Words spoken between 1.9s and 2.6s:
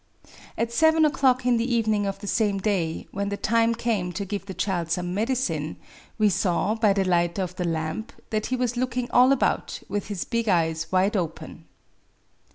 of the same